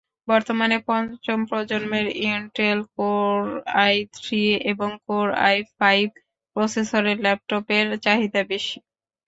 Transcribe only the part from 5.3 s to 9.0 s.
I5 প্রসেসরের ল্যাপটপের চাহিদা বেশি।